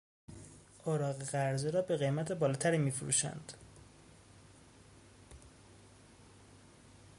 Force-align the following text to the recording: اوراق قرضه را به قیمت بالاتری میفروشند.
اوراق 0.83 1.21
قرضه 1.23 1.69
را 1.71 1.81
به 1.81 1.97
قیمت 1.97 2.31
بالاتری 2.31 2.77
میفروشند. 2.77 3.53